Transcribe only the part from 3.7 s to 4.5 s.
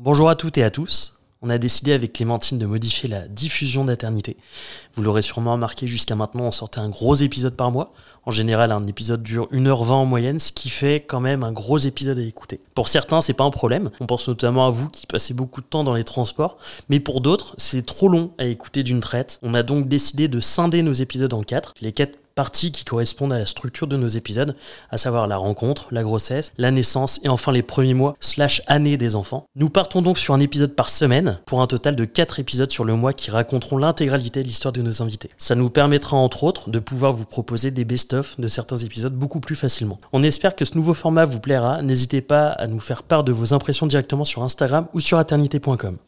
d'Aternité.